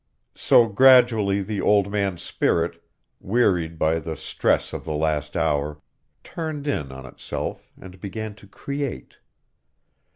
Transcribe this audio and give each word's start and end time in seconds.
So 0.33 0.67
gradually 0.67 1.43
the 1.43 1.61
old 1.61 1.91
man's 1.91 2.23
spirit, 2.23 2.83
wearied 3.19 3.77
by 3.77 3.99
the 3.99 4.17
stress 4.17 4.73
of 4.73 4.83
the 4.83 4.95
last 4.95 5.37
hour, 5.37 5.79
turned 6.23 6.67
in 6.67 6.91
on 6.91 7.05
itself 7.05 7.71
and 7.79 8.01
began 8.01 8.33
to 8.33 8.47
create. 8.47 9.17